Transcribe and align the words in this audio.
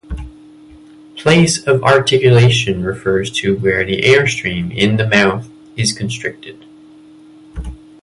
Place 1.15 1.59
of 1.67 1.83
articulation 1.83 2.83
refers 2.83 3.29
to 3.33 3.55
where 3.59 3.85
the 3.85 4.01
airstream 4.01 4.75
in 4.75 4.97
the 4.97 5.05
mouth 5.05 5.47
is 5.75 5.93
constricted. 5.93 6.65